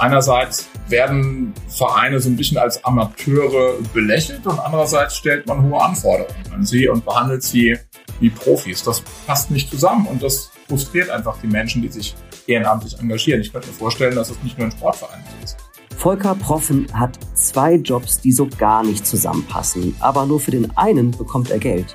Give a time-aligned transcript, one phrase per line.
[0.00, 6.52] Einerseits werden Vereine so ein bisschen als Amateure belächelt und andererseits stellt man hohe Anforderungen
[6.54, 7.76] an sie und behandelt sie
[8.18, 8.82] wie Profis.
[8.82, 12.14] Das passt nicht zusammen und das frustriert einfach die Menschen, die sich
[12.46, 13.42] ehrenamtlich engagieren.
[13.42, 15.56] Ich könnte mir vorstellen, dass es nicht nur in Sportvereinen so ist.
[15.98, 21.10] Volker Proffen hat zwei Jobs, die so gar nicht zusammenpassen, aber nur für den einen
[21.10, 21.92] bekommt er Geld.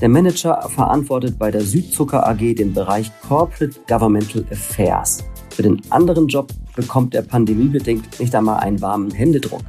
[0.00, 5.22] Der Manager verantwortet bei der Südzucker AG den Bereich Corporate Governmental Affairs.
[5.50, 9.62] Für den anderen Job bekommt er pandemiebedingt nicht einmal einen warmen Händedruck.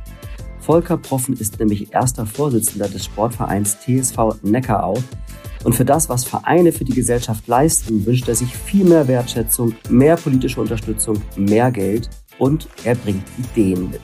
[0.60, 4.98] Volker Proffen ist nämlich erster Vorsitzender des Sportvereins TSV Neckarau.
[5.64, 9.74] Und für das, was Vereine für die Gesellschaft leisten, wünscht er sich viel mehr Wertschätzung,
[9.90, 12.10] mehr politische Unterstützung, mehr Geld
[12.40, 14.02] und er bringt Ideen mit.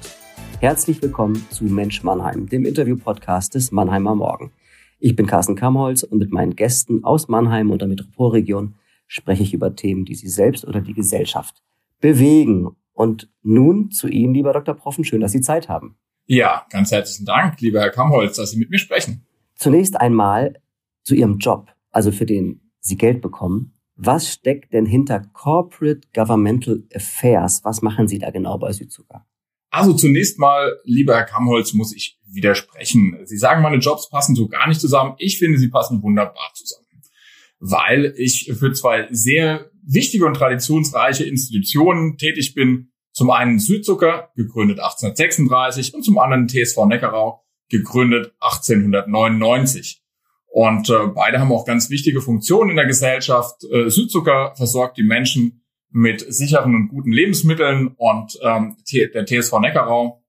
[0.59, 4.51] Herzlich willkommen zu Mensch Mannheim, dem Interview-Podcast des Mannheimer Morgen.
[4.99, 8.75] Ich bin Carsten Kamholz und mit meinen Gästen aus Mannheim und der Metropolregion
[9.07, 11.63] spreche ich über Themen, die Sie selbst oder die Gesellschaft
[11.99, 12.75] bewegen.
[12.93, 14.75] Und nun zu Ihnen, lieber Dr.
[14.75, 15.97] Proffen, schön, dass Sie Zeit haben.
[16.25, 19.25] Ja, ganz herzlichen Dank, lieber Herr Kamholz, dass Sie mit mir sprechen.
[19.55, 20.61] Zunächst einmal
[21.03, 23.73] zu Ihrem Job, also für den Sie Geld bekommen.
[23.95, 27.63] Was steckt denn hinter Corporate Governmental Affairs?
[27.63, 29.25] Was machen Sie da genau bei Südzucker?
[29.69, 33.17] Also zunächst mal, lieber Herr Kamholz, muss ich widersprechen.
[33.23, 35.15] Sie sagen, meine Jobs passen so gar nicht zusammen.
[35.17, 36.85] Ich finde, sie passen wunderbar zusammen.
[37.59, 42.91] Weil ich für zwei sehr wichtige und traditionsreiche Institutionen tätig bin.
[43.13, 50.01] Zum einen Südzucker, gegründet 1836, und zum anderen TSV Neckarau, gegründet 1899.
[50.47, 53.63] Und äh, beide haben auch ganz wichtige Funktionen in der Gesellschaft.
[53.71, 60.23] Äh, Südzucker versorgt die Menschen mit sicheren und guten Lebensmitteln und ähm, der TSV Neckarau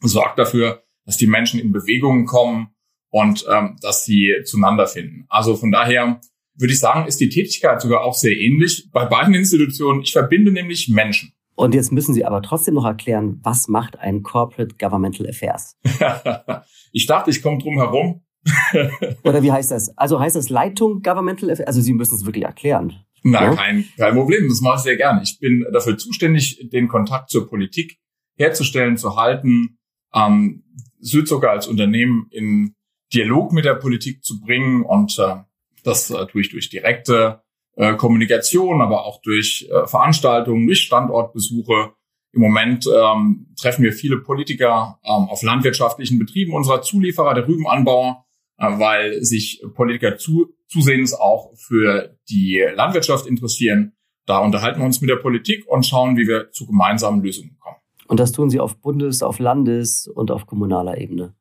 [0.00, 2.74] sorgt dafür, dass die Menschen in Bewegungen kommen
[3.10, 5.26] und ähm, dass sie zueinander finden.
[5.28, 6.20] Also von daher
[6.56, 10.02] würde ich sagen, ist die Tätigkeit sogar auch sehr ähnlich bei beiden Institutionen.
[10.02, 11.32] Ich verbinde nämlich Menschen.
[11.56, 15.76] Und jetzt müssen Sie aber trotzdem noch erklären, was macht ein Corporate Governmental Affairs?
[16.92, 18.22] ich dachte, ich komme drum herum.
[19.24, 19.96] Oder wie heißt das?
[19.96, 21.66] Also heißt das Leitung Governmental Affairs?
[21.66, 22.94] Also Sie müssen es wirklich erklären.
[23.22, 23.54] Na, ja?
[23.54, 24.48] kein, kein Problem.
[24.48, 25.22] Das mache ich sehr gerne.
[25.22, 27.98] Ich bin dafür zuständig, den Kontakt zur Politik
[28.36, 29.78] herzustellen, zu halten,
[30.12, 30.64] ähm,
[30.98, 32.74] Südzucker als Unternehmen in
[33.12, 35.36] Dialog mit der Politik zu bringen und äh,
[35.84, 37.42] das äh, tue ich durch direkte
[37.76, 41.92] äh, Kommunikation, aber auch durch äh, Veranstaltungen, durch Standortbesuche.
[42.32, 48.24] Im Moment ähm, treffen wir viele Politiker ähm, auf landwirtschaftlichen Betrieben unserer Zulieferer, der Rübenanbauer,
[48.58, 53.92] äh, weil sich Politiker zu, zusehends auch für die Landwirtschaft interessieren.
[54.26, 57.76] Da unterhalten wir uns mit der Politik und schauen, wie wir zu gemeinsamen Lösungen kommen.
[58.06, 61.34] Und das tun Sie auf Bundes-, auf Landes- und auf kommunaler Ebene?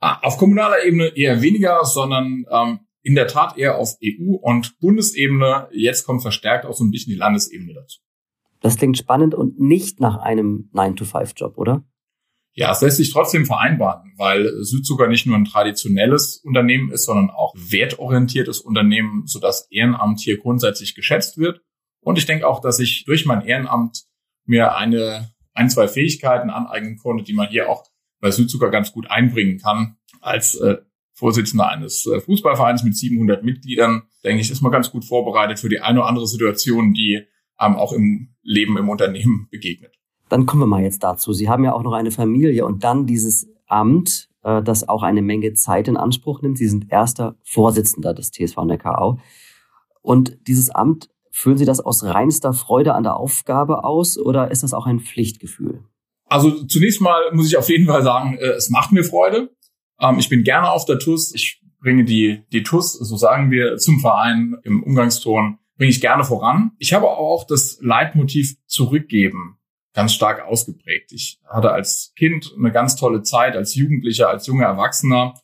[0.00, 4.80] Ah, auf kommunaler Ebene eher weniger, sondern ähm, in der Tat eher auf EU- und
[4.80, 5.68] Bundesebene.
[5.70, 8.00] Jetzt kommt verstärkt auch so ein bisschen die Landesebene dazu.
[8.60, 11.84] Das klingt spannend und nicht nach einem 9-to-5-Job, oder?
[12.54, 17.30] Ja, es lässt sich trotzdem vereinbaren, weil Südzucker nicht nur ein traditionelles Unternehmen ist, sondern
[17.30, 21.60] auch wertorientiertes Unternehmen, sodass Ehrenamt hier grundsätzlich geschätzt wird.
[22.00, 24.04] Und ich denke auch, dass ich durch mein Ehrenamt
[24.46, 27.84] mir eine, ein, zwei Fähigkeiten aneignen konnte, die man hier auch
[28.20, 29.96] bei Südzucker ganz gut einbringen kann.
[30.20, 30.78] Als äh,
[31.16, 35.70] Vorsitzender eines äh, Fußballvereins mit 700 Mitgliedern, denke ich, ist man ganz gut vorbereitet für
[35.70, 37.22] die eine oder andere Situation, die
[37.56, 39.94] einem auch im Leben im Unternehmen begegnet.
[40.28, 41.32] Dann kommen wir mal jetzt dazu.
[41.32, 45.22] Sie haben ja auch noch eine Familie und dann dieses Amt, äh, das auch eine
[45.22, 46.58] Menge Zeit in Anspruch nimmt.
[46.58, 49.18] Sie sind erster Vorsitzender des TSV Neckarau.
[50.02, 54.62] Und dieses Amt, fühlen Sie das aus reinster Freude an der Aufgabe aus oder ist
[54.62, 55.82] das auch ein Pflichtgefühl?
[56.28, 59.50] Also zunächst mal muss ich auf jeden Fall sagen, äh, es macht mir Freude.
[60.00, 61.34] Ähm, ich bin gerne auf der TUS.
[61.34, 66.24] Ich bringe die, die TUS, so sagen wir, zum Verein im Umgangston, bringe ich gerne
[66.24, 66.72] voran.
[66.78, 69.56] Ich habe auch das Leitmotiv zurückgeben
[69.96, 71.10] ganz stark ausgeprägt.
[71.12, 75.40] Ich hatte als Kind eine ganz tolle Zeit, als Jugendlicher, als junger Erwachsener.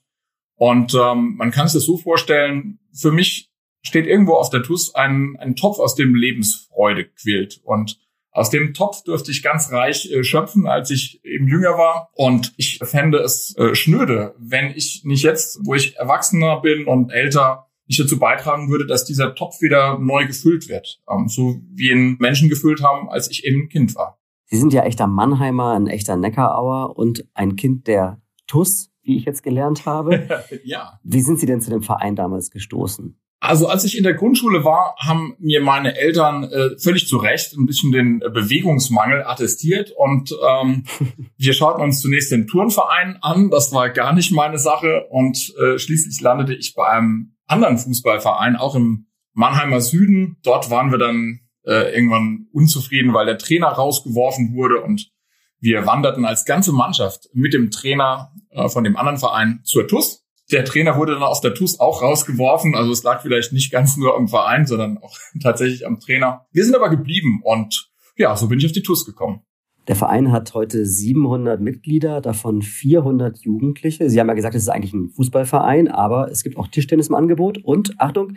[0.57, 4.95] Und ähm, man kann sich das so vorstellen, für mich steht irgendwo auf der TUS
[4.95, 7.63] ein, ein Topf, aus dem Lebensfreude quillt.
[7.65, 7.99] Und
[8.33, 12.09] aus dem Topf dürfte ich ganz reich äh, schöpfen, als ich eben jünger war.
[12.15, 17.13] Und ich fände es äh, schnöde, wenn ich nicht jetzt, wo ich Erwachsener bin und
[17.13, 21.01] älter, nicht dazu beitragen würde, dass dieser Topf wieder neu gefüllt wird.
[21.11, 24.19] Ähm, so wie ihn Menschen gefüllt haben, als ich eben Kind war.
[24.47, 29.25] Sie sind ja echter Mannheimer, ein echter Neckarauer und ein Kind der TUS, wie ich
[29.25, 30.27] jetzt gelernt habe.
[30.65, 30.99] ja.
[31.03, 33.19] Wie sind Sie denn zu dem Verein damals gestoßen?
[33.43, 37.55] Also als ich in der Grundschule war, haben mir meine Eltern äh, völlig zu Recht
[37.55, 40.85] ein bisschen den Bewegungsmangel attestiert und ähm,
[41.39, 43.51] wir schauten uns zunächst den Turnverein an.
[43.51, 48.55] Das war gar nicht meine Sache und äh, schließlich landete ich bei einem anderen Fußballverein,
[48.55, 50.37] auch im Mannheimer Süden.
[50.45, 55.11] Dort waren wir dann äh, irgendwann unzufrieden, weil der Trainer rausgeworfen wurde und
[55.59, 60.22] Wir wanderten als ganze Mannschaft mit dem Trainer äh, von dem anderen Verein zur TUS.
[60.53, 62.75] Der Trainer wurde dann aus der TUS auch rausgeworfen.
[62.75, 66.47] Also es lag vielleicht nicht ganz nur am Verein, sondern auch tatsächlich am Trainer.
[66.53, 69.41] Wir sind aber geblieben und ja, so bin ich auf die TUS gekommen.
[69.89, 74.09] Der Verein hat heute 700 Mitglieder, davon 400 Jugendliche.
[74.09, 77.17] Sie haben ja gesagt, es ist eigentlich ein Fußballverein, aber es gibt auch Tischtennis im
[77.17, 77.59] Angebot.
[77.65, 78.37] Und Achtung,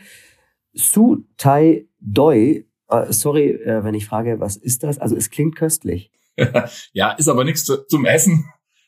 [0.74, 2.66] Su Tai Doi.
[2.90, 4.98] Äh, sorry, äh, wenn ich frage, was ist das?
[4.98, 6.12] Also es klingt köstlich.
[6.94, 8.46] ja, ist aber nichts zum Essen,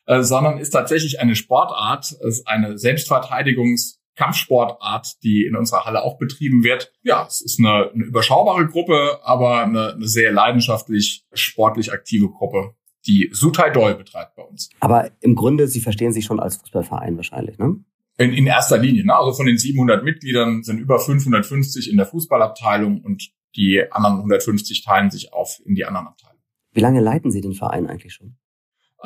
[0.07, 6.17] äh, sondern ist tatsächlich eine Sportart, ist eine Selbstverteidigungs- Kampfsportart, die in unserer Halle auch
[6.17, 6.91] betrieben wird.
[7.03, 12.73] Ja, es ist eine, eine überschaubare Gruppe, aber eine, eine, sehr leidenschaftlich sportlich aktive Gruppe,
[13.05, 14.69] die Sutai Doi betreibt bei uns.
[14.79, 17.75] Aber im Grunde, Sie verstehen sich schon als Fußballverein wahrscheinlich, ne?
[18.17, 19.15] In, in erster Linie, ne?
[19.15, 24.83] Also von den 700 Mitgliedern sind über 550 in der Fußballabteilung und die anderen 150
[24.83, 26.41] teilen sich auf in die anderen Abteilungen.
[26.73, 28.37] Wie lange leiten Sie den Verein eigentlich schon?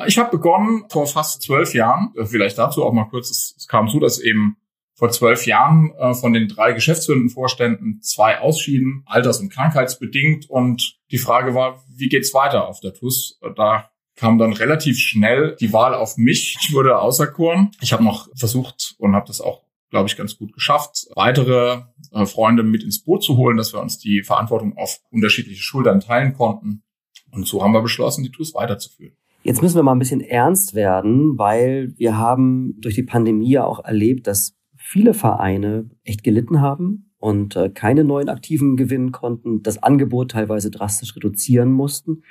[0.06, 2.12] Ich habe begonnen vor fast zwölf Jahren.
[2.24, 3.30] Vielleicht dazu auch mal kurz.
[3.30, 4.56] Es, es kam so, dass eben
[4.94, 10.48] vor zwölf Jahren äh, von den drei geschäftsführenden Vorständen zwei ausschieden, alters- und krankheitsbedingt.
[10.48, 13.38] Und die Frage war, wie geht's weiter auf der TUS?
[13.56, 16.56] Da kam dann relativ schnell die Wahl auf mich.
[16.60, 17.70] Ich wurde auserkoren.
[17.80, 22.26] Ich habe noch versucht und habe das auch, glaube ich, ganz gut geschafft, weitere äh,
[22.26, 26.34] Freunde mit ins Boot zu holen, dass wir uns die Verantwortung auf unterschiedliche Schultern teilen
[26.34, 26.84] konnten.
[27.30, 29.16] Und so haben wir beschlossen, die TUS weiterzuführen.
[29.44, 33.64] Jetzt müssen wir mal ein bisschen ernst werden, weil wir haben durch die Pandemie ja
[33.64, 39.62] auch erlebt, dass viele Vereine echt gelitten haben und äh, keine neuen Aktiven gewinnen konnten,
[39.62, 42.22] das Angebot teilweise drastisch reduzieren mussten.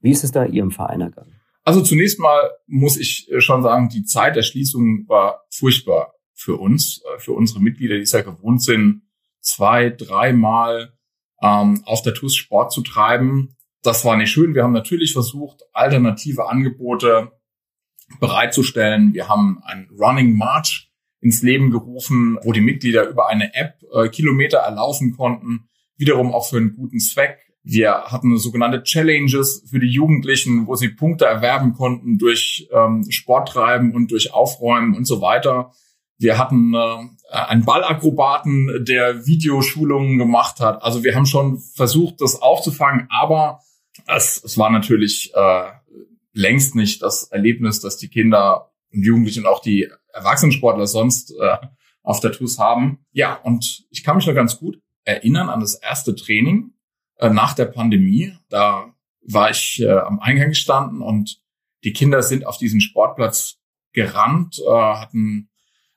[0.00, 1.40] Wie ist es da Ihrem Verein ergangen?
[1.64, 6.56] Also zunächst mal muss ich äh, schon sagen, die Zeit der Schließung war furchtbar für
[6.56, 9.02] uns, äh, für unsere Mitglieder, die es ja gewohnt sind,
[9.40, 10.94] zwei, dreimal
[11.42, 13.53] ähm, auf der TUS Sport zu treiben.
[13.84, 14.54] Das war nicht schön.
[14.54, 17.32] Wir haben natürlich versucht, alternative Angebote
[18.18, 19.12] bereitzustellen.
[19.12, 20.90] Wir haben einen Running March
[21.20, 26.48] ins Leben gerufen, wo die Mitglieder über eine App äh, Kilometer erlaufen konnten, wiederum auch
[26.48, 27.38] für einen guten Zweck.
[27.62, 33.94] Wir hatten sogenannte Challenges für die Jugendlichen, wo sie Punkte erwerben konnten durch ähm, Sporttreiben
[33.94, 35.72] und durch Aufräumen und so weiter.
[36.16, 40.82] Wir hatten äh, einen Ballakrobaten, der Videoschulungen gemacht hat.
[40.82, 43.60] Also wir haben schon versucht, das aufzufangen, aber
[44.06, 45.70] es, es war natürlich äh,
[46.32, 51.56] längst nicht das Erlebnis, dass die Kinder und Jugendlichen und auch die Erwachsenensportler sonst äh,
[52.02, 53.04] auf der TUS haben.
[53.12, 56.72] Ja, und ich kann mich noch ganz gut erinnern an das erste Training
[57.18, 58.36] äh, nach der Pandemie.
[58.48, 61.40] Da war ich äh, am Eingang gestanden und
[61.84, 63.58] die Kinder sind auf diesen Sportplatz
[63.92, 65.50] gerannt, äh, hatten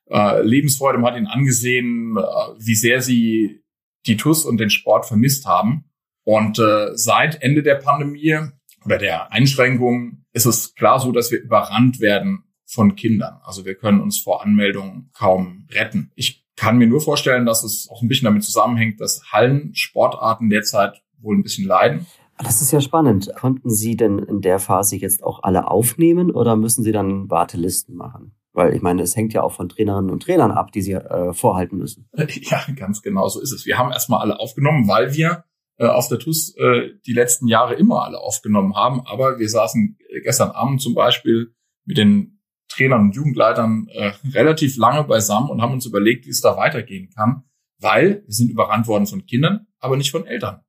[0.10, 2.22] äh, Lebensfreude, man hat ihnen angesehen, äh,
[2.58, 3.64] wie sehr sie
[4.06, 5.86] die TUS und den Sport vermisst haben.
[6.28, 8.38] Und äh, seit Ende der Pandemie
[8.84, 13.40] oder der Einschränkungen ist es klar so, dass wir überrannt werden von Kindern.
[13.46, 16.12] Also wir können uns vor Anmeldungen kaum retten.
[16.16, 21.02] Ich kann mir nur vorstellen, dass es auch ein bisschen damit zusammenhängt, dass Hallensportarten derzeit
[21.18, 22.08] wohl ein bisschen leiden.
[22.40, 23.32] Das ist ja spannend.
[23.40, 27.96] Konnten Sie denn in der Phase jetzt auch alle aufnehmen oder müssen Sie dann Wartelisten
[27.96, 28.34] machen?
[28.52, 31.32] Weil ich meine, es hängt ja auch von Trainerinnen und Trainern ab, die Sie äh,
[31.32, 32.10] vorhalten müssen.
[32.42, 33.66] Ja, ganz genau so ist es.
[33.66, 35.46] Wir haben erstmal alle aufgenommen, weil wir
[35.86, 39.02] auf der TUS äh, die letzten Jahre immer alle aufgenommen haben.
[39.06, 41.54] Aber wir saßen gestern Abend zum Beispiel
[41.86, 46.42] mit den Trainern und Jugendleitern äh, relativ lange beisammen und haben uns überlegt, wie es
[46.42, 47.44] da weitergehen kann,
[47.80, 50.62] weil wir sind überrannt worden von Kindern, aber nicht von Eltern.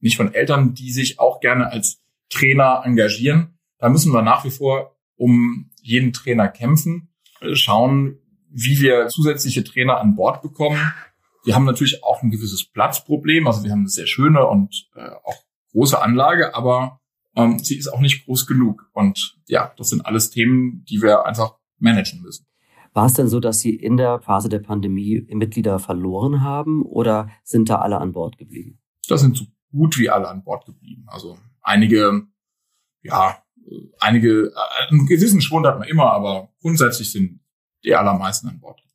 [0.00, 3.58] Nicht von Eltern, die sich auch gerne als Trainer engagieren.
[3.78, 9.62] Da müssen wir nach wie vor um jeden Trainer kämpfen, äh, schauen, wie wir zusätzliche
[9.62, 10.80] Trainer an Bord bekommen.
[11.44, 13.46] Wir haben natürlich auch ein gewisses Platzproblem.
[13.46, 15.42] Also wir haben eine sehr schöne und äh, auch
[15.72, 17.00] große Anlage, aber
[17.36, 18.90] ähm, sie ist auch nicht groß genug.
[18.92, 22.46] Und ja, das sind alles Themen, die wir einfach managen müssen.
[22.92, 27.30] War es denn so, dass Sie in der Phase der Pandemie Mitglieder verloren haben oder
[27.44, 28.80] sind da alle an Bord geblieben?
[29.08, 31.04] Da sind so gut wie alle an Bord geblieben.
[31.06, 32.26] Also einige,
[33.02, 33.42] ja,
[34.00, 37.40] einige, äh, einen gewissen Schwund hat man immer, aber grundsätzlich sind
[37.84, 38.89] die allermeisten an Bord geblieben.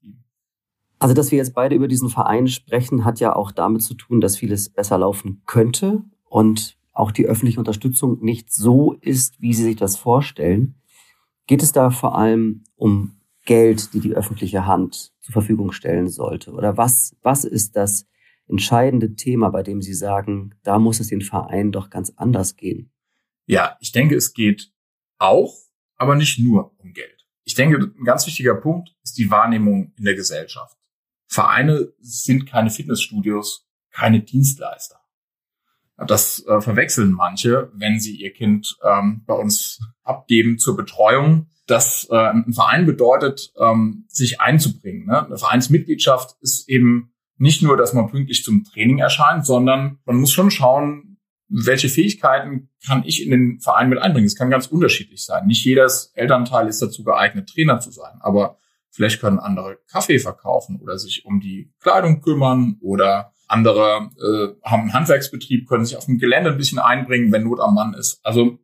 [0.99, 4.21] Also, dass wir jetzt beide über diesen Verein sprechen, hat ja auch damit zu tun,
[4.21, 6.03] dass vieles besser laufen könnte.
[6.23, 10.75] Und auch die öffentliche Unterstützung nicht so ist, wie Sie sich das vorstellen.
[11.47, 16.51] Geht es da vor allem um Geld, die die öffentliche Hand zur Verfügung stellen sollte?
[16.51, 18.07] Oder was, was ist das
[18.47, 22.91] entscheidende Thema, bei dem Sie sagen, da muss es den Verein doch ganz anders gehen?
[23.45, 24.71] Ja, ich denke, es geht
[25.19, 25.53] auch,
[25.97, 27.27] aber nicht nur um Geld.
[27.43, 30.77] Ich denke, ein ganz wichtiger Punkt ist die Wahrnehmung in der Gesellschaft.
[31.35, 34.95] Vereine sind keine Fitnessstudios, keine Dienstleister.
[36.07, 41.47] Das äh, verwechseln manche, wenn sie ihr Kind ähm, bei uns abgeben zur Betreuung.
[41.67, 45.07] Dass äh, ein Verein bedeutet, ähm, sich einzubringen.
[45.07, 45.25] Ne?
[45.25, 50.31] Eine Vereinsmitgliedschaft ist eben nicht nur, dass man pünktlich zum Training erscheint, sondern man muss
[50.31, 54.27] schon schauen, welche Fähigkeiten kann ich in den Verein mit einbringen.
[54.27, 55.47] Es kann ganz unterschiedlich sein.
[55.47, 58.59] Nicht jedes Elternteil ist dazu geeignet, Trainer zu sein, aber
[58.95, 64.83] vielleicht können andere Kaffee verkaufen oder sich um die Kleidung kümmern oder andere äh, haben
[64.83, 68.19] einen Handwerksbetrieb, können sich auf dem Gelände ein bisschen einbringen, wenn Not am Mann ist.
[68.23, 68.57] Also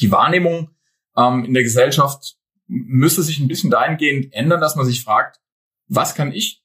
[0.00, 0.70] die Wahrnehmung
[1.16, 2.36] ähm, in der Gesellschaft
[2.68, 5.40] müsste sich ein bisschen dahingehend ändern, dass man sich fragt,
[5.88, 6.62] was kann ich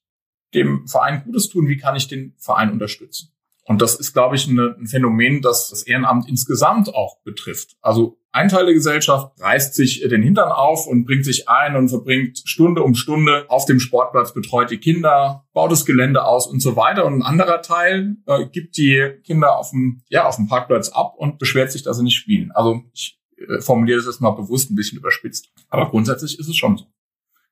[0.53, 3.33] dem Verein Gutes tun, wie kann ich den Verein unterstützen?
[3.65, 7.77] Und das ist, glaube ich, ein Phänomen, das das Ehrenamt insgesamt auch betrifft.
[7.81, 11.89] Also ein Teil der Gesellschaft reißt sich den Hintern auf und bringt sich ein und
[11.89, 16.59] verbringt Stunde um Stunde auf dem Sportplatz, betreut die Kinder, baut das Gelände aus und
[16.59, 17.05] so weiter.
[17.05, 21.13] Und ein anderer Teil äh, gibt die Kinder auf dem, ja, auf dem Parkplatz ab
[21.15, 22.51] und beschwert sich, dass sie nicht spielen.
[22.53, 25.49] Also ich äh, formuliere das jetzt mal bewusst ein bisschen überspitzt.
[25.69, 26.85] Aber grundsätzlich ist es schon so.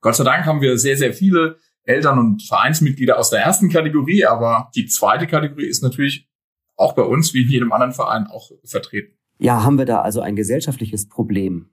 [0.02, 4.26] Gott sei Dank haben wir sehr, sehr viele Eltern- und Vereinsmitglieder aus der ersten Kategorie,
[4.26, 6.28] aber die zweite Kategorie ist natürlich
[6.76, 9.21] auch bei uns wie in jedem anderen Verein auch vertreten.
[9.42, 11.72] Ja, haben wir da also ein gesellschaftliches Problem?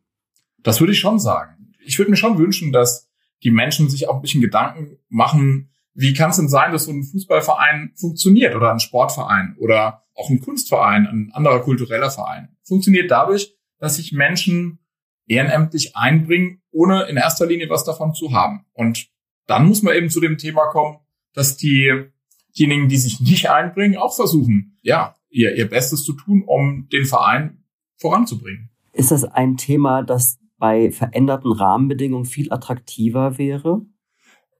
[0.62, 1.74] Das würde ich schon sagen.
[1.84, 3.10] Ich würde mir schon wünschen, dass
[3.42, 6.92] die Menschen sich auch ein bisschen Gedanken machen, wie kann es denn sein, dass so
[6.92, 12.56] ein Fußballverein funktioniert oder ein Sportverein oder auch ein Kunstverein, ein anderer kultureller Verein.
[12.62, 14.78] Funktioniert dadurch, dass sich Menschen
[15.26, 18.64] ehrenamtlich einbringen, ohne in erster Linie was davon zu haben.
[18.72, 19.08] Und
[19.46, 21.00] dann muss man eben zu dem Thema kommen,
[21.34, 26.88] dass diejenigen, die sich nicht einbringen, auch versuchen, ja, ihr, ihr Bestes zu tun, um
[26.92, 27.64] den Verein
[27.96, 28.70] voranzubringen.
[28.92, 33.82] Ist das ein Thema, das bei veränderten Rahmenbedingungen viel attraktiver wäre?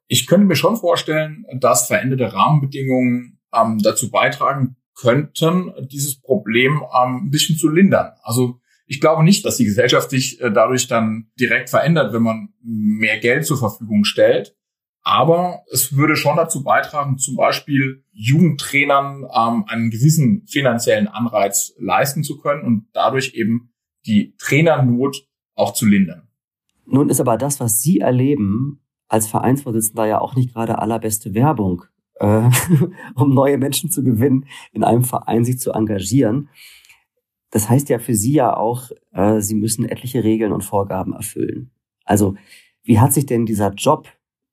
[0.06, 7.26] Ich könnte mir schon vorstellen, dass veränderte Rahmenbedingungen ähm, dazu beitragen könnten, dieses Problem ähm,
[7.26, 8.12] ein bisschen zu lindern.
[8.22, 12.48] Also ich glaube nicht, dass die Gesellschaft sich äh, dadurch dann direkt verändert, wenn man
[12.62, 14.56] mehr Geld zur Verfügung stellt.
[15.09, 22.23] Aber es würde schon dazu beitragen, zum Beispiel Jugendtrainern ähm, einen gewissen finanziellen Anreiz leisten
[22.23, 23.73] zu können und dadurch eben
[24.05, 26.29] die Trainernot auch zu lindern.
[26.85, 31.85] Nun ist aber das, was Sie erleben, als Vereinsvorsitzender ja auch nicht gerade allerbeste Werbung,
[32.17, 32.50] äh,
[33.15, 36.50] um neue Menschen zu gewinnen, in einem Verein sich zu engagieren.
[37.50, 41.71] Das heißt ja für Sie ja auch, äh, Sie müssen etliche Regeln und Vorgaben erfüllen.
[42.05, 42.37] Also
[42.83, 44.07] wie hat sich denn dieser Job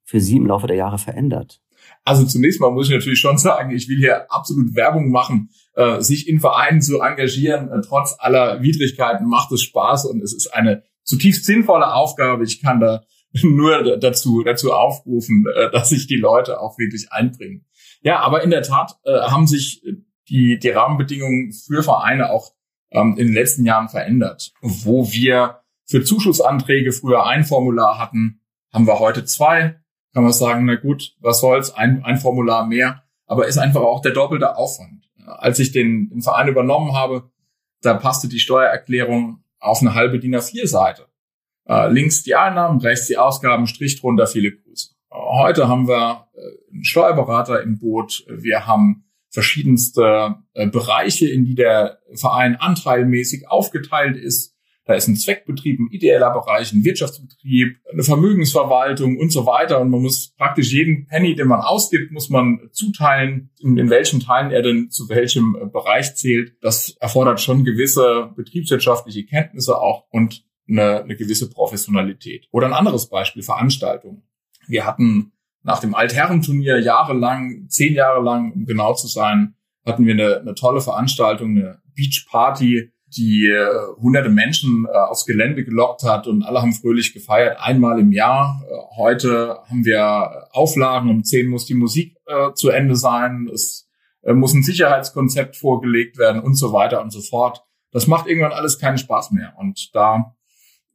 [0.05, 1.61] für Sie im Laufe der Jahre verändert?
[2.03, 6.01] Also zunächst mal muss ich natürlich schon sagen, ich will hier absolut Werbung machen, äh,
[6.01, 7.69] sich in Vereinen zu engagieren.
[7.69, 12.43] Äh, trotz aller Widrigkeiten macht es Spaß und es ist eine zutiefst sinnvolle Aufgabe.
[12.43, 13.03] Ich kann da
[13.43, 17.65] nur dazu, dazu aufrufen, äh, dass sich die Leute auch wirklich einbringen.
[18.01, 19.83] Ja, aber in der Tat äh, haben sich
[20.29, 22.53] die, die Rahmenbedingungen für Vereine auch
[22.91, 24.53] ähm, in den letzten Jahren verändert.
[24.61, 29.79] Wo wir für Zuschussanträge früher ein Formular hatten, haben wir heute zwei
[30.15, 34.01] kann man sagen, na gut, was soll's, ein, ein Formular mehr, aber ist einfach auch
[34.01, 35.09] der doppelte Aufwand.
[35.25, 37.29] Als ich den, den Verein übernommen habe,
[37.81, 41.07] da passte die Steuererklärung auf eine halbe DIN A4-Seite.
[41.67, 44.91] Äh, links die Einnahmen, rechts die Ausgaben, Strich drunter, viele Grüße.
[45.11, 48.25] Heute haben wir äh, einen Steuerberater im Boot.
[48.29, 54.54] Wir haben verschiedenste äh, Bereiche, in die der Verein anteilmäßig aufgeteilt ist.
[54.85, 59.81] Da ist ein Zweckbetrieb, ein ideeller Bereich, ein Wirtschaftsbetrieb, eine Vermögensverwaltung und so weiter.
[59.81, 64.19] Und man muss praktisch jeden Penny, den man ausgibt, muss man zuteilen, in, in welchen
[64.19, 66.53] Teilen er denn zu welchem äh, Bereich zählt.
[66.61, 72.47] Das erfordert schon gewisse betriebswirtschaftliche Kenntnisse auch und eine, eine gewisse Professionalität.
[72.51, 74.21] Oder ein anderes Beispiel, Veranstaltungen.
[74.67, 75.31] Wir hatten
[75.63, 80.53] nach dem Altherrenturnier jahrelang, zehn Jahre lang, um genau zu sein, hatten wir eine, eine
[80.53, 83.67] tolle Veranstaltung, eine Beach Party die äh,
[84.01, 88.63] hunderte Menschen äh, aufs Gelände gelockt hat und alle haben fröhlich gefeiert, einmal im Jahr.
[88.67, 93.87] Äh, heute haben wir Auflagen, um zehn muss die Musik äh, zu Ende sein, es
[94.23, 97.63] äh, muss ein Sicherheitskonzept vorgelegt werden und so weiter und so fort.
[97.91, 99.53] Das macht irgendwann alles keinen Spaß mehr.
[99.57, 100.35] Und da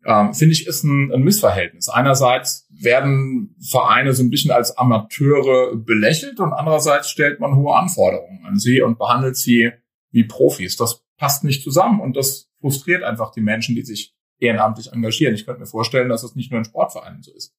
[0.04, 1.88] ähm, finde ich, ist ein, ein Missverhältnis.
[1.88, 8.44] Einerseits werden Vereine so ein bisschen als Amateure belächelt und andererseits stellt man hohe Anforderungen
[8.44, 9.70] an sie und behandelt sie
[10.10, 10.76] wie Profis.
[10.76, 15.34] Das passt nicht zusammen und das frustriert einfach die Menschen, die sich ehrenamtlich engagieren.
[15.34, 17.54] Ich könnte mir vorstellen, dass das nicht nur in Sportvereinen so ist.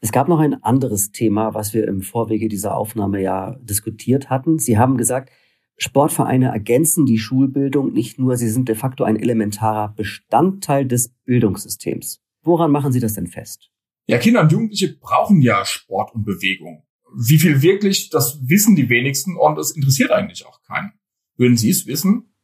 [0.00, 4.58] Es gab noch ein anderes Thema, was wir im Vorwege dieser Aufnahme ja diskutiert hatten.
[4.58, 5.30] Sie haben gesagt,
[5.78, 12.20] Sportvereine ergänzen die Schulbildung nicht nur, sie sind de facto ein elementarer Bestandteil des Bildungssystems.
[12.42, 13.70] Woran machen Sie das denn fest?
[14.06, 16.84] Ja, Kinder und Jugendliche brauchen ja Sport und Bewegung.
[17.16, 20.92] Wie viel wirklich, das wissen die wenigsten und es interessiert eigentlich auch keinen.
[21.36, 22.35] Würden Sie es wissen,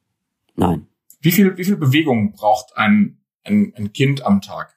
[0.55, 0.87] Nein.
[1.21, 4.77] Wie viel, wie viel Bewegung braucht ein, ein, ein Kind am Tag?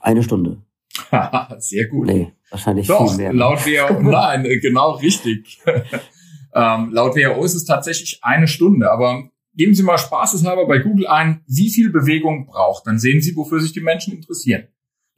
[0.00, 0.62] Eine Stunde.
[1.58, 2.06] Sehr gut.
[2.06, 3.32] Nee, wahrscheinlich Doch, viel mehr.
[3.32, 5.60] laut WHO, nein, genau richtig.
[6.54, 11.06] ähm, laut WHO ist es tatsächlich eine Stunde, aber geben Sie mal spaßeshalber bei Google
[11.06, 12.86] ein, wie viel Bewegung braucht.
[12.86, 14.68] Dann sehen Sie, wofür sich die Menschen interessieren.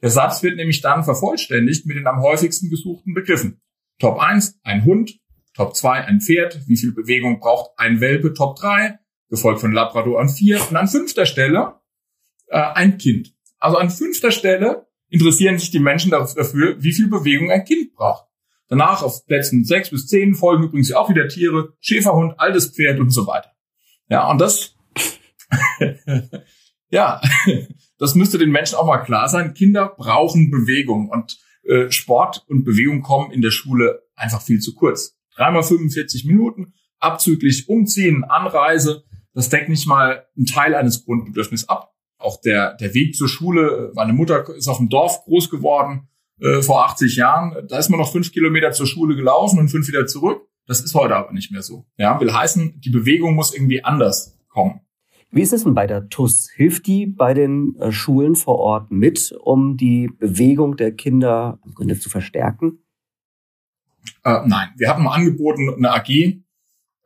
[0.01, 3.61] Der Satz wird nämlich dann vervollständigt mit den am häufigsten gesuchten Begriffen.
[3.99, 5.19] Top 1, ein Hund.
[5.53, 6.61] Top 2, ein Pferd.
[6.67, 8.33] Wie viel Bewegung braucht ein Welpe?
[8.33, 8.97] Top 3.
[9.31, 10.59] Gefolgt von Labrador an 4.
[10.69, 11.79] Und an fünfter Stelle
[12.47, 13.33] äh, ein Kind.
[13.57, 18.27] Also an fünfter Stelle interessieren sich die Menschen dafür, wie viel Bewegung ein Kind braucht.
[18.67, 23.09] Danach auf Plätzen 6 bis 10 folgen übrigens auch wieder Tiere, Schäferhund, altes Pferd und
[23.09, 23.51] so weiter.
[24.09, 24.75] Ja, und das,
[26.89, 27.21] ja,
[27.97, 29.53] das müsste den Menschen auch mal klar sein.
[29.53, 34.75] Kinder brauchen Bewegung und äh, Sport und Bewegung kommen in der Schule einfach viel zu
[34.75, 35.17] kurz.
[35.35, 41.93] Dreimal 45 Minuten, abzüglich Umziehen, Anreise, das deckt nicht mal einen Teil eines Grundbedürfnisses ab.
[42.17, 46.07] Auch der, der Weg zur Schule, meine Mutter ist auf dem Dorf groß geworden
[46.39, 47.67] äh, vor 80 Jahren.
[47.67, 50.47] Da ist man noch fünf Kilometer zur Schule gelaufen und fünf wieder zurück.
[50.67, 51.85] Das ist heute aber nicht mehr so.
[51.97, 54.81] Ja, will heißen, die Bewegung muss irgendwie anders kommen.
[55.31, 56.49] Wie ist es denn bei der TUS?
[56.53, 61.73] Hilft die bei den äh, Schulen vor Ort mit, um die Bewegung der Kinder im
[61.73, 62.79] Grunde zu verstärken?
[64.23, 66.41] Äh, nein, wir hatten mal angeboten, eine AG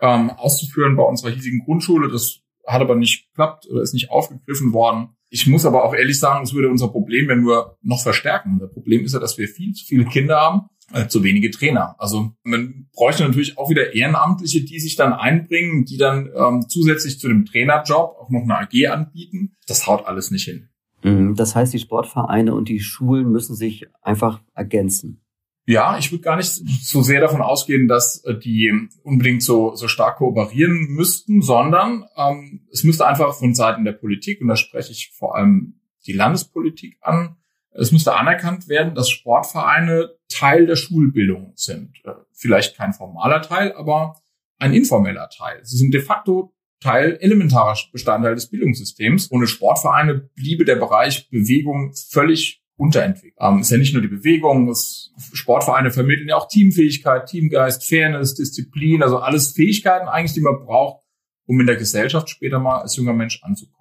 [0.02, 2.12] ähm, auszuführen bei unserer hiesigen Grundschule.
[2.12, 5.10] Das hat aber nicht geklappt oder ist nicht aufgegriffen worden.
[5.30, 8.60] Ich muss aber auch ehrlich sagen, es würde unser Problem ja nur noch verstärken.
[8.60, 10.62] Das Problem ist ja, dass wir viel zu viele Kinder haben,
[10.94, 11.96] äh, zu wenige Trainer.
[11.98, 17.20] Also man bräuchte natürlich auch wieder Ehrenamtliche, die sich dann einbringen, die dann ähm, zusätzlich
[17.20, 19.54] zu dem Trainerjob auch noch eine AG anbieten.
[19.68, 20.70] Das haut alles nicht hin.
[21.04, 21.36] Mhm.
[21.36, 25.25] Das heißt, die Sportvereine und die Schulen müssen sich einfach ergänzen.
[25.68, 28.72] Ja, ich würde gar nicht so sehr davon ausgehen, dass äh, die
[29.04, 34.42] unbedingt so, so stark kooperieren müssten, sondern ähm, es müsste einfach von Seiten der Politik,
[34.42, 37.38] und da spreche ich vor allem die Landespolitik an,
[37.72, 42.00] es müsste anerkannt werden, dass Sportvereine Teil der Schulbildung sind.
[42.06, 44.22] Äh, vielleicht kein formaler Teil, aber
[44.60, 45.60] ein informeller Teil.
[45.64, 49.32] Sie sind de facto Teil, elementarer Bestandteil des Bildungssystems.
[49.32, 53.36] Ohne Sportvereine bliebe der Bereich Bewegung völlig unterentwickelt.
[53.40, 58.36] Ähm, ist ja nicht nur die Bewegung, es, Sportvereine vermitteln ja auch Teamfähigkeit, Teamgeist, Fairness,
[58.36, 61.04] Disziplin, also alles Fähigkeiten eigentlich, die man braucht,
[61.46, 63.76] um in der Gesellschaft später mal als junger Mensch anzukommen.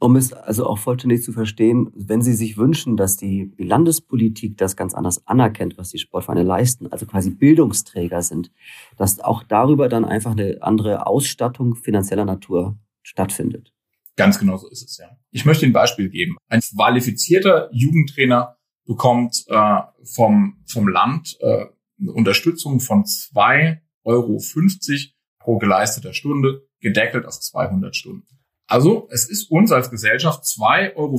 [0.00, 4.76] Um es also auch vollständig zu verstehen, wenn Sie sich wünschen, dass die Landespolitik das
[4.76, 8.52] ganz anders anerkennt, was die Sportvereine leisten, also quasi Bildungsträger sind,
[8.96, 13.74] dass auch darüber dann einfach eine andere Ausstattung finanzieller Natur stattfindet.
[14.18, 15.16] Ganz genau so ist es, ja.
[15.30, 16.36] Ich möchte ein Beispiel geben.
[16.48, 19.78] Ein qualifizierter Jugendtrainer bekommt äh,
[20.12, 21.66] vom, vom Land äh,
[22.04, 24.40] Unterstützung von 2,50 Euro
[25.38, 28.26] pro geleisteter Stunde, gedeckelt auf 200 Stunden.
[28.66, 31.16] Also es ist uns als Gesellschaft 2,50 Euro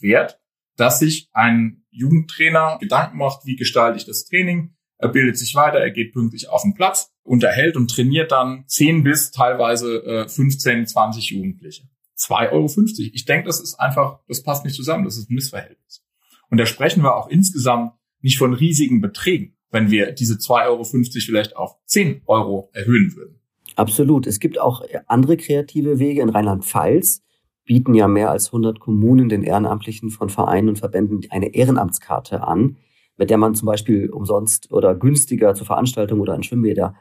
[0.00, 0.40] wert,
[0.76, 4.74] dass sich ein Jugendtrainer Gedanken macht, wie gestalte ich das Training.
[4.96, 9.02] Er bildet sich weiter, er geht pünktlich auf den Platz, unterhält und trainiert dann 10
[9.02, 11.86] bis teilweise äh, 15, 20 Jugendliche.
[12.18, 12.70] 2,50 Euro.
[13.12, 16.04] Ich denke, das ist einfach, das passt nicht zusammen, das ist ein Missverhältnis.
[16.50, 20.84] Und da sprechen wir auch insgesamt nicht von riesigen Beträgen, wenn wir diese 2,50 Euro
[20.84, 23.40] vielleicht auf 10 Euro erhöhen würden.
[23.76, 24.26] Absolut.
[24.26, 26.22] Es gibt auch andere kreative Wege.
[26.22, 27.22] In Rheinland-Pfalz
[27.64, 32.76] bieten ja mehr als 100 Kommunen den Ehrenamtlichen von Vereinen und Verbänden eine Ehrenamtskarte an,
[33.16, 36.94] mit der man zum Beispiel umsonst oder günstiger zur Veranstaltung oder an Schwimmbäder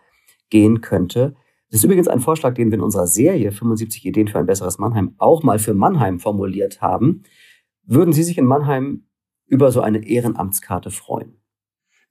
[0.50, 1.36] gehen könnte.
[1.74, 4.78] Das ist übrigens ein Vorschlag, den wir in unserer Serie 75 Ideen für ein besseres
[4.78, 7.24] Mannheim auch mal für Mannheim formuliert haben.
[7.82, 9.08] Würden Sie sich in Mannheim
[9.48, 11.42] über so eine Ehrenamtskarte freuen?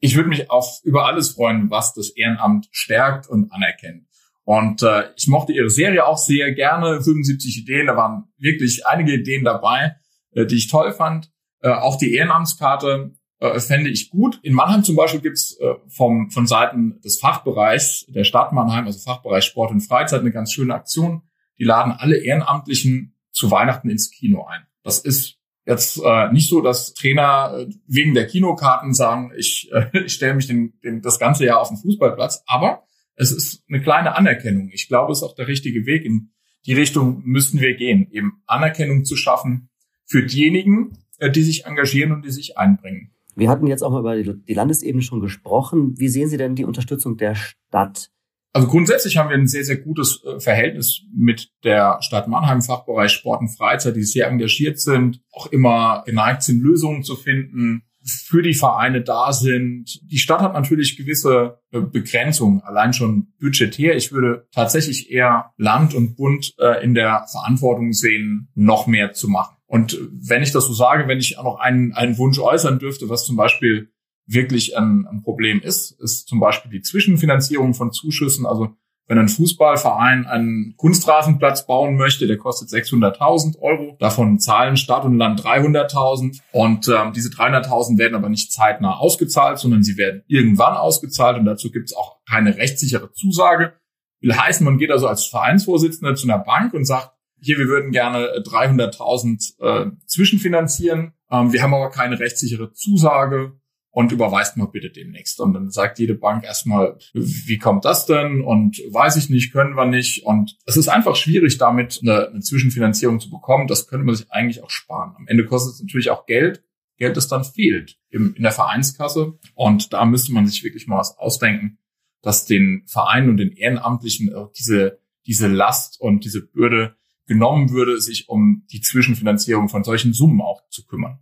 [0.00, 4.08] Ich würde mich auf über alles freuen, was das Ehrenamt stärkt und anerkennt.
[4.42, 9.12] Und äh, ich mochte ihre Serie auch sehr gerne, 75 Ideen, da waren wirklich einige
[9.12, 9.94] Ideen dabei,
[10.32, 11.30] äh, die ich toll fand.
[11.60, 14.38] Äh, auch die Ehrenamtskarte äh, fände ich gut.
[14.42, 18.98] In Mannheim zum Beispiel gibt's äh, vom, von Seiten des Fachbereichs der Stadt Mannheim, also
[19.00, 21.22] Fachbereich Sport und Freizeit, eine ganz schöne Aktion.
[21.58, 24.62] Die laden alle Ehrenamtlichen zu Weihnachten ins Kino ein.
[24.84, 29.86] Das ist jetzt äh, nicht so, dass Trainer äh, wegen der Kinokarten sagen, ich, äh,
[30.04, 32.84] ich stelle mich den, den, das ganze Jahr auf den Fußballplatz, aber
[33.16, 34.70] es ist eine kleine Anerkennung.
[34.72, 36.04] Ich glaube, es ist auch der richtige Weg.
[36.04, 36.30] In
[36.66, 39.68] die Richtung müssten wir gehen, eben Anerkennung zu schaffen
[40.06, 43.11] für diejenigen, äh, die sich engagieren und die sich einbringen.
[43.34, 45.94] Wir hatten jetzt auch mal über die Landesebene schon gesprochen.
[45.98, 48.10] Wie sehen Sie denn die Unterstützung der Stadt?
[48.54, 53.12] Also grundsätzlich haben wir ein sehr, sehr gutes äh, Verhältnis mit der Stadt Mannheim, Fachbereich
[53.12, 57.84] Sport und Freizeit, die sehr engagiert sind, auch immer geneigt sind, Lösungen zu finden.
[58.04, 60.00] für die Vereine da sind.
[60.10, 63.94] Die Stadt hat natürlich gewisse äh, Begrenzungen, allein schon budgetär.
[63.94, 69.28] Ich würde tatsächlich eher Land und Bund äh, in der Verantwortung sehen, noch mehr zu
[69.28, 69.56] machen.
[69.72, 73.08] Und wenn ich das so sage, wenn ich auch noch einen, einen Wunsch äußern dürfte,
[73.08, 73.90] was zum Beispiel
[74.26, 78.44] wirklich ein, ein Problem ist, ist zum Beispiel die Zwischenfinanzierung von Zuschüssen.
[78.44, 83.96] Also wenn ein Fußballverein einen Kunstrasenplatz bauen möchte, der kostet 600.000 Euro.
[83.98, 86.40] Davon zahlen Stadt und Land 300.000.
[86.52, 91.38] Und ähm, diese 300.000 werden aber nicht zeitnah ausgezahlt, sondern sie werden irgendwann ausgezahlt.
[91.38, 93.72] Und dazu gibt es auch keine rechtssichere Zusage.
[94.20, 97.90] Will heißen, man geht also als Vereinsvorsitzender zu einer Bank und sagt, hier, wir würden
[97.90, 101.12] gerne 300.000 äh, zwischenfinanzieren.
[101.30, 105.40] Ähm, wir haben aber keine rechtssichere Zusage und überweist mal bitte demnächst.
[105.40, 108.40] Und dann sagt jede Bank erstmal, wie kommt das denn?
[108.40, 110.24] Und weiß ich nicht, können wir nicht.
[110.24, 113.66] Und es ist einfach schwierig, damit eine, eine Zwischenfinanzierung zu bekommen.
[113.66, 115.14] Das könnte man sich eigentlich auch sparen.
[115.16, 116.62] Am Ende kostet es natürlich auch Geld.
[116.96, 119.36] Geld, das dann fehlt im, in der Vereinskasse.
[119.54, 121.78] Und da müsste man sich wirklich mal was ausdenken,
[122.22, 126.96] dass den Vereinen und den Ehrenamtlichen diese, diese Last und diese Bürde
[127.26, 131.18] genommen würde, sich um die Zwischenfinanzierung von solchen Summen auch zu kümmern.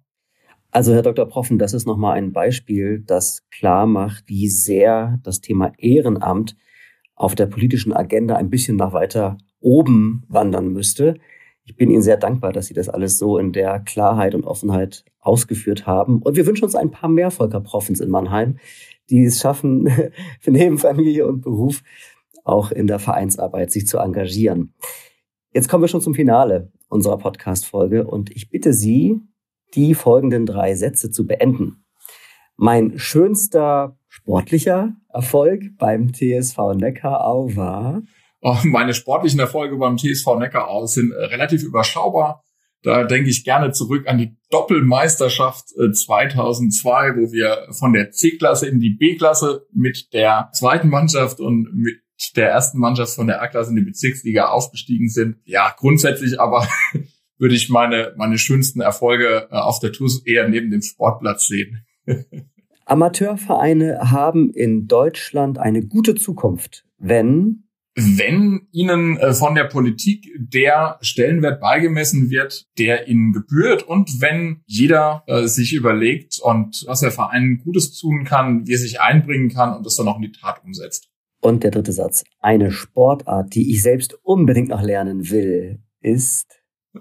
[0.70, 1.26] Also Herr Dr.
[1.26, 6.56] Proffen, das ist nochmal ein Beispiel, das klar macht, wie sehr das Thema Ehrenamt
[7.16, 11.16] auf der politischen Agenda ein bisschen nach weiter oben wandern müsste.
[11.64, 15.04] Ich bin Ihnen sehr dankbar, dass Sie das alles so in der Klarheit und Offenheit
[15.20, 16.22] ausgeführt haben.
[16.22, 18.58] Und wir wünschen uns ein paar mehr Volker Proffens in Mannheim,
[19.10, 19.88] die es schaffen,
[20.46, 21.82] neben Familie und Beruf
[22.44, 24.72] auch in der Vereinsarbeit sich zu engagieren.
[25.52, 29.16] Jetzt kommen wir schon zum Finale unserer Podcast-Folge und ich bitte Sie,
[29.74, 31.84] die folgenden drei Sätze zu beenden.
[32.56, 38.00] Mein schönster sportlicher Erfolg beim TSV Neckarau war?
[38.42, 42.44] Oh, meine sportlichen Erfolge beim TSV Neckarau sind äh, relativ überschaubar.
[42.84, 48.68] Da denke ich gerne zurück an die Doppelmeisterschaft 2002, äh, wo wir von der C-Klasse
[48.68, 51.96] in die B-Klasse mit der zweiten Mannschaft und mit
[52.36, 55.36] der ersten Mannschaft von der A-Klasse in die Bezirksliga aufgestiegen sind.
[55.44, 56.66] Ja, grundsätzlich aber
[57.38, 61.84] würde ich meine, meine schönsten Erfolge äh, auf der TUS eher neben dem Sportplatz sehen.
[62.84, 67.64] Amateurvereine haben in Deutschland eine gute Zukunft, wenn
[67.96, 74.62] wenn ihnen äh, von der Politik der Stellenwert beigemessen wird, der ihnen gebührt und wenn
[74.66, 79.50] jeder äh, sich überlegt und was der Verein Gutes tun kann, wie er sich einbringen
[79.50, 81.09] kann und das dann auch in die Tat umsetzt.
[81.40, 82.24] Und der dritte Satz.
[82.38, 86.60] Eine Sportart, die ich selbst unbedingt noch lernen will, ist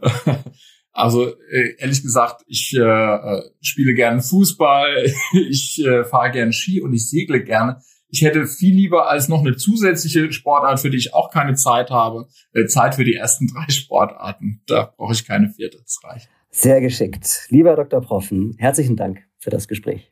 [0.99, 5.05] Also äh, ehrlich gesagt, ich äh, äh spiele gerne Fußball,
[5.49, 7.81] ich äh, fahre gerne Ski und ich segle gerne.
[8.09, 11.91] Ich hätte viel lieber als noch eine zusätzliche Sportart, für die ich auch keine Zeit
[11.91, 14.61] habe, äh, Zeit für die ersten drei Sportarten.
[14.67, 16.27] Da brauche ich keine vierte, das reicht.
[16.49, 17.45] Sehr geschickt.
[17.49, 18.01] Lieber Dr.
[18.01, 20.11] Proffen, herzlichen Dank für das Gespräch.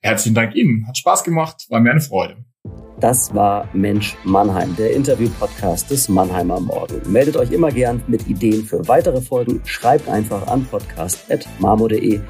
[0.00, 0.86] Herzlichen Dank Ihnen.
[0.86, 2.44] Hat Spaß gemacht, war mir eine Freude.
[3.02, 7.02] Das war Mensch Mannheim, der Interview-Podcast des Mannheimer Morgen.
[7.10, 9.60] Meldet euch immer gern mit Ideen für weitere Folgen.
[9.64, 12.20] Schreibt einfach an podcast.marmo.de.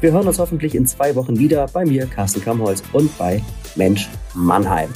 [0.00, 3.42] Wir hören uns hoffentlich in zwei Wochen wieder bei mir, Carsten Kamholz, und bei
[3.76, 4.88] Mensch Mannheim.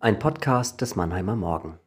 [0.00, 1.78] Ein Podcast des Mannheimer Morgen.